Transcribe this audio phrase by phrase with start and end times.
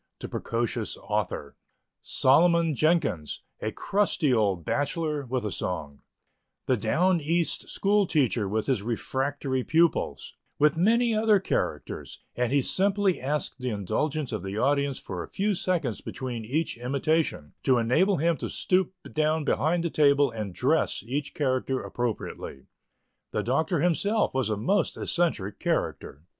[0.19, 1.55] the precocious author;
[2.01, 6.01] "Solomon Jenkins," a crusty old bachelor, with a song;
[6.65, 12.63] the down east school teacher with his refractory pupils, with many other characters; and he
[12.63, 17.77] simply asked the indulgence of the audience for a few seconds between each imitation, to
[17.77, 22.65] enable him to stoop down behind the table and "dress" each character appropriately.
[23.29, 26.23] The Doctor himself was a most eccentric character.